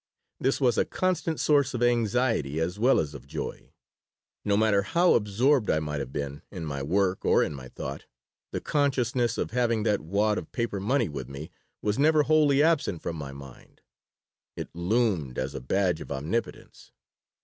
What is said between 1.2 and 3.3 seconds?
source of anxiety as well as of